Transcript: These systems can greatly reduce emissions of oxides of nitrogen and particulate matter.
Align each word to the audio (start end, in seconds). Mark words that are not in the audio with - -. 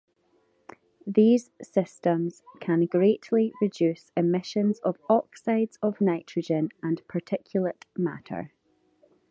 These 1.05 1.51
systems 1.61 2.41
can 2.59 2.87
greatly 2.87 3.53
reduce 3.61 4.11
emissions 4.17 4.79
of 4.79 4.97
oxides 5.07 5.77
of 5.83 6.01
nitrogen 6.01 6.69
and 6.81 7.07
particulate 7.07 7.83
matter. 7.95 8.51